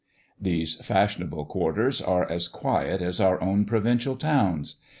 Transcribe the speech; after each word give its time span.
These 0.41 0.83
fashionable 0.83 1.45
quarters 1.45 2.01
are 2.01 2.27
as 2.27 2.47
quiet 2.47 3.03
as 3.03 3.21
our 3.21 3.39
own 3.39 3.65
provincial 3.65 4.15
towns. 4.15 4.79